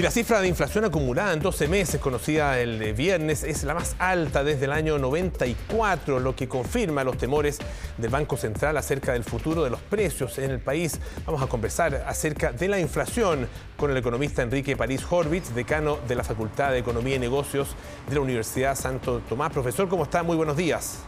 [0.00, 3.96] Y la cifra de inflación acumulada en 12 meses, conocida el viernes, es la más
[3.98, 7.58] alta desde el año 94, lo que confirma los temores
[7.98, 10.98] del Banco Central acerca del futuro de los precios en el país.
[11.26, 16.14] Vamos a conversar acerca de la inflación con el economista Enrique París Horvitz, decano de
[16.14, 17.76] la Facultad de Economía y Negocios
[18.08, 19.52] de la Universidad Santo Tomás.
[19.52, 20.22] Profesor, ¿cómo está?
[20.22, 21.00] Muy buenos días.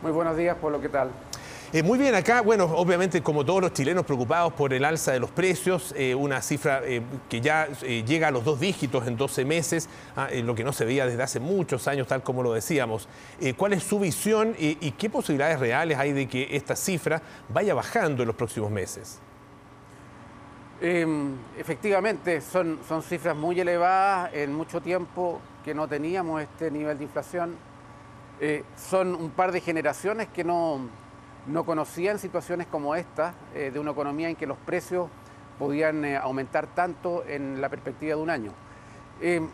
[0.00, 1.10] Muy buenos días, por lo que tal.
[1.72, 5.20] Eh, muy bien, acá, bueno, obviamente como todos los chilenos preocupados por el alza de
[5.20, 9.44] los precios, eh, una cifra eh, que ya llega a los dos dígitos en 12
[9.44, 13.08] meses, ah, lo que no se veía desde hace muchos años, tal como lo decíamos.
[13.56, 18.24] ¿Cuál es su visión y qué posibilidades reales hay de que esta cifra vaya bajando
[18.24, 19.20] en los próximos meses?
[20.80, 26.98] Em, efectivamente, son, son cifras muy elevadas en mucho tiempo que no teníamos este nivel
[26.98, 27.56] de inflación.
[28.90, 30.99] son un par de generaciones que no
[31.50, 35.08] no conocían situaciones como esta, eh, de una economía en que los precios
[35.58, 38.52] podían eh, aumentar tanto en la perspectiva de un año.
[39.20, 39.46] Eh,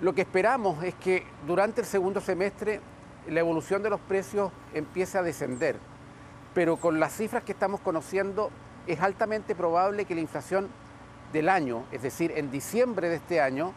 [0.00, 2.80] lo que esperamos es que durante el segundo semestre
[3.28, 5.76] la evolución de los precios empiece a descender,
[6.54, 8.50] pero con las cifras que estamos conociendo
[8.86, 10.68] es altamente probable que la inflación
[11.32, 13.72] del año, es decir, en diciembre de este año,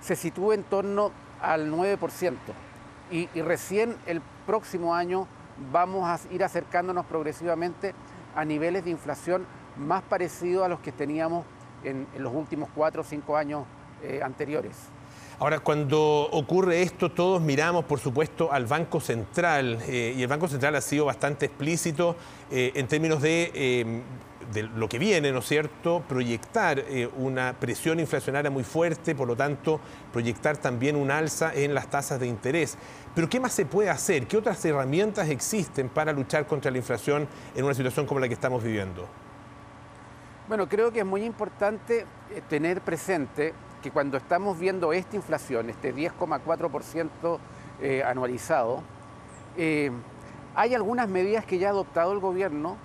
[0.00, 2.34] se sitúe en torno al 9%
[3.10, 5.28] y, y recién el próximo año
[5.72, 7.94] vamos a ir acercándonos progresivamente
[8.34, 11.44] a niveles de inflación más parecidos a los que teníamos
[11.84, 13.64] en, los últimos cuatro o cinco años
[14.02, 14.76] eh, anteriores.
[15.38, 16.00] Ahora, cuando
[16.32, 20.80] ocurre esto, todos miramos, por supuesto, al Banco Central, eh, y el Banco Central ha
[20.80, 22.16] sido bastante explícito
[22.50, 24.02] eh, en términos de
[24.52, 29.26] de lo que viene, ¿no es cierto?, proyectar eh, una presión inflacionaria muy fuerte, por
[29.28, 29.80] lo tanto,
[30.12, 32.76] proyectar también un alza en las tasas de interés.
[33.14, 34.26] Pero ¿qué más se puede hacer?
[34.26, 38.34] ¿Qué otras herramientas existen para luchar contra la inflación en una situación como la que
[38.34, 39.06] estamos viviendo?
[40.48, 45.70] Bueno, creo que es muy importante eh, tener presente que cuando estamos viendo esta inflación,
[45.70, 47.38] este 10,4%
[47.80, 48.82] eh, anualizado,
[50.54, 52.76] hay algunas medidas que ya ha adoptado el gobierno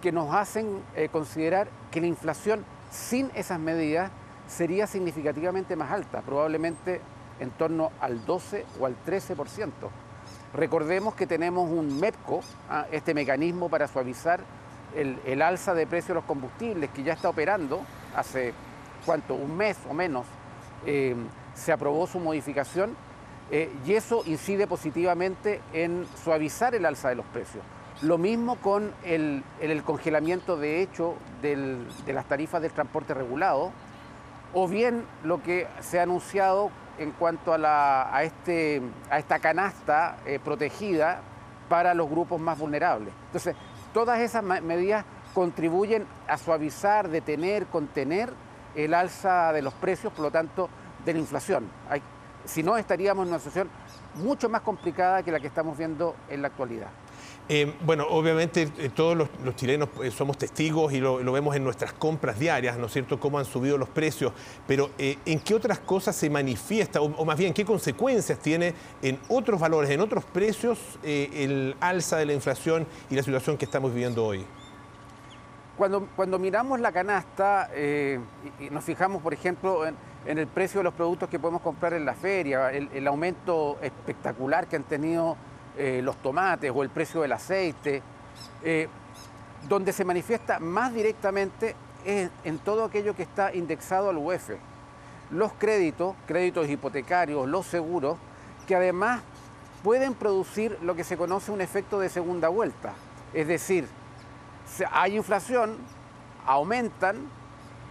[0.00, 4.10] que nos hacen eh, considerar que la inflación sin esas medidas
[4.46, 7.00] sería significativamente más alta, probablemente
[7.40, 9.70] en torno al 12 o al 13%.
[10.54, 12.40] Recordemos que tenemos un MEPCO,
[12.70, 12.86] ¿ah?
[12.90, 14.40] este mecanismo para suavizar
[14.94, 17.82] el, alza de precios de los combustibles, que ya está operando
[18.14, 18.54] hace,
[19.04, 19.34] ¿cuánto?
[19.34, 20.24] Un mes o menos.
[20.86, 21.14] Eh,
[21.54, 22.96] se aprobó su modificación
[23.50, 27.64] eh, y eso incide positivamente en suavizar el alza de los precios.
[28.02, 29.42] Lo mismo con el,
[29.84, 33.72] congelamiento de hecho de las tarifas del transporte regulado,
[34.52, 41.20] o bien lo que se ha anunciado en cuanto a, este, esta canasta eh, protegida
[41.68, 43.12] para los grupos más vulnerables.
[43.26, 43.56] Entonces,
[43.92, 45.04] todas esas medidas
[45.34, 48.32] contribuyen a suavizar, detener, contener
[48.74, 50.68] el alza de los precios, por lo tanto,
[51.04, 51.70] de la inflación.
[52.44, 53.70] si no, estaríamos en una situación
[54.16, 56.88] mucho más complicada que la que estamos viendo en la actualidad.
[57.48, 61.92] Eh, bueno, obviamente eh, todos los, chilenos eh, somos testigos y lo, vemos en nuestras
[61.92, 64.32] compras diarias, ¿no es cierto?, cómo han subido los precios,
[64.66, 69.60] pero ¿en qué otras cosas se manifiesta, o, más bien, qué consecuencias tiene en otros
[69.60, 74.24] valores, en otros precios, el alza de la inflación y la situación que estamos viviendo
[74.24, 74.44] hoy?
[75.76, 79.96] Cuando, cuando miramos la canasta y, nos fijamos, por ejemplo, en,
[80.26, 84.76] el precio de los productos que podemos comprar en la feria, el aumento espectacular que
[84.76, 85.36] han tenido
[85.76, 88.02] eh, los tomates o el precio del aceite,
[88.62, 88.88] eh,
[89.68, 94.50] donde se manifiesta más directamente es en todo aquello que está indexado al UEF.
[95.30, 98.16] Los créditos, créditos hipotecarios, los seguros,
[98.66, 99.22] que además
[99.82, 102.94] pueden producir lo que se conoce un efecto de segunda vuelta.
[103.34, 103.88] Es decir,
[104.92, 105.76] hay inflación,
[106.46, 107.28] aumentan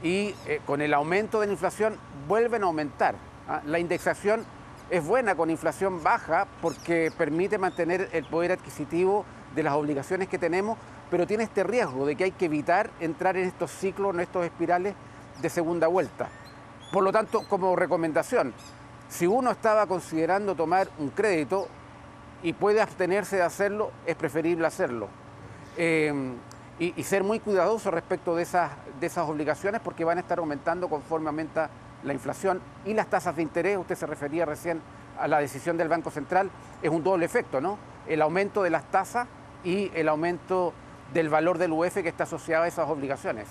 [0.02, 1.98] y eh, con el aumento de la inflación
[2.28, 3.16] vuelven a aumentar.
[3.48, 3.62] ¿ah?
[3.66, 4.46] La indexación
[4.90, 9.26] es buena con inflación baja porque permite mantener el poder adquisitivo
[9.56, 10.78] de las obligaciones que tenemos,
[11.10, 14.46] pero tiene este riesgo de que hay que evitar entrar en estos ciclos, en estos
[14.46, 14.94] espirales
[15.42, 16.30] de segunda vuelta.
[16.92, 18.54] Por lo tanto, como recomendación,
[19.10, 21.68] si uno estaba considerando tomar un crédito
[22.44, 25.08] y puede abstenerse de hacerlo, es preferible hacerlo.
[25.78, 26.14] Eh,
[26.78, 30.90] y, ser muy cuidadoso respecto de esas, de esas obligaciones porque van a estar aumentando
[30.90, 31.70] conforme aumenta
[32.06, 34.82] la inflación y las tasas de interés, usted se refería recién
[35.20, 36.50] a la decisión del Banco Central,
[36.82, 37.78] es un doble efecto, ¿no?
[38.08, 39.28] El aumento de las tasas
[39.64, 40.74] y el aumento
[41.14, 43.48] del valor del UF que está asociado a esas obligaciones.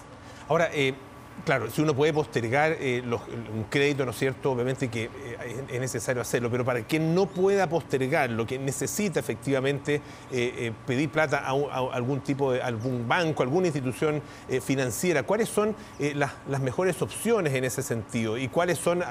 [0.48, 0.94] Ahora, eh,
[1.44, 4.52] Claro, si uno puede postergar eh, un crédito, ¿no es cierto?
[4.52, 9.20] Obviamente que eh, es necesario hacerlo, pero para quien no pueda postergar, lo que necesita
[9.20, 10.00] efectivamente
[10.32, 11.50] eh, pedir plata a,
[11.92, 14.22] algún tipo de, algún banco, alguna institución
[14.62, 15.76] financiera, ¿cuáles son
[16.14, 18.38] las, mejores opciones en ese sentido?
[18.38, 19.02] ¿Y cuáles son,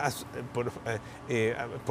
[0.53, 0.71] por,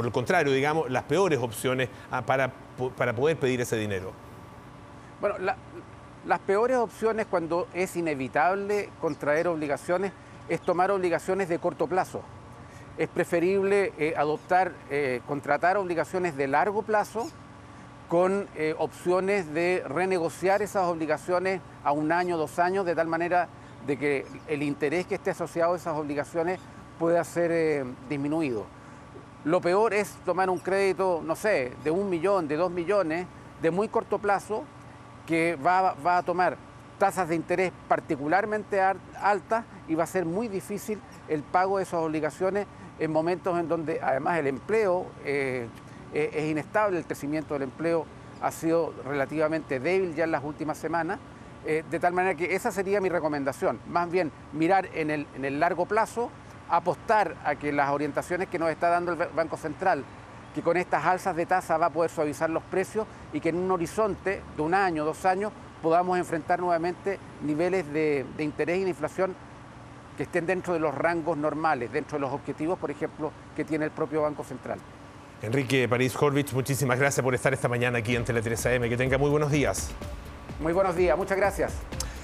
[0.05, 2.53] el contrario, digamos, las peores opciones ah, para,
[2.97, 4.13] para poder pedir ese dinero?
[5.21, 5.37] Bueno,
[6.27, 10.13] las peores opciones cuando es inevitable contraer obligaciones
[10.49, 12.23] es tomar obligaciones de corto plazo.
[12.97, 17.29] Es preferible eh, adoptar, eh, contratar obligaciones de largo plazo
[18.09, 23.49] con eh, opciones de renegociar esas obligaciones a un año, dos años, de tal manera
[23.87, 26.61] de que el interés que esté asociado a esas obligaciones
[26.99, 28.65] pueda ser disminuido.
[29.45, 33.27] Lo peor es tomar un crédito, no sé, de un millón, de dos millones,
[33.61, 34.63] de muy corto plazo,
[35.33, 36.59] que va, va a tomar
[36.99, 42.01] tasas de interés particularmente altas y va a ser muy difícil el pago de esas
[42.01, 42.67] obligaciones
[42.99, 45.69] en momentos en donde además el empleo eh,
[46.13, 48.05] eh, es inestable, el crecimiento del empleo
[48.43, 51.19] ha sido relativamente débil ya en las últimas semanas,
[51.65, 55.47] eh, de tal manera que esa sería mi recomendación, más bien mirar en el, en
[55.47, 56.31] el largo plazo,
[56.69, 60.05] apostar a que las orientaciones que nos está dando el Banco Central,
[60.55, 63.57] que con estas alzas de tasa va a poder suavizar los precios y que en
[63.57, 65.53] un horizonte de un año, dos años,
[65.83, 69.35] podamos enfrentar nuevamente niveles de, interés y de inflación
[70.17, 73.87] que estén dentro de los rangos normales, dentro de los objetivos, por ejemplo, que tiene
[73.87, 74.79] el propio Banco Central.
[75.41, 78.83] Enrique París Horvich, muchísimas gracias por estar esta mañana aquí en Tele 3 AM.
[78.83, 79.91] Que tenga muy buenos días.
[80.61, 81.73] Muy buenos días, muchas gracias.